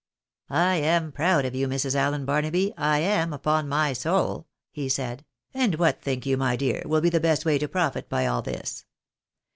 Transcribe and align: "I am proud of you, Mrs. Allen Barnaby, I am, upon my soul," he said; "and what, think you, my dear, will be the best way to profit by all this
"I 0.49 0.77
am 0.77 1.11
proud 1.11 1.45
of 1.45 1.53
you, 1.53 1.67
Mrs. 1.67 1.93
Allen 1.93 2.25
Barnaby, 2.25 2.73
I 2.75 2.97
am, 2.97 3.33
upon 3.33 3.69
my 3.69 3.93
soul," 3.93 4.47
he 4.71 4.89
said; 4.89 5.23
"and 5.53 5.75
what, 5.75 6.01
think 6.01 6.25
you, 6.25 6.37
my 6.37 6.55
dear, 6.55 6.81
will 6.87 7.01
be 7.01 7.09
the 7.11 7.19
best 7.19 7.45
way 7.45 7.59
to 7.59 7.67
profit 7.67 8.09
by 8.09 8.25
all 8.25 8.41
this 8.41 8.85